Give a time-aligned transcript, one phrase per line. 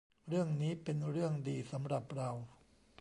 [0.27, 2.29] เรื่องนี้เป็นเรื่องดีสำหรับเรา